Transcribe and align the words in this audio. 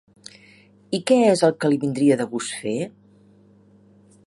I 0.97 0.99
què 1.11 1.17
és 1.33 1.43
el 1.49 1.53
que 1.65 1.71
li 1.71 1.79
vindria 1.85 2.17
de 2.23 2.27
gust 2.33 2.57
fer? 2.63 2.75